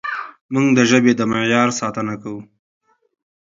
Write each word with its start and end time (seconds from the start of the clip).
موږ 0.53 0.67
د 0.77 0.79
ژبې 0.89 1.13
د 1.15 1.21
معیار 1.31 1.69
ساتنه 1.79 2.13
کوو. 2.21 2.41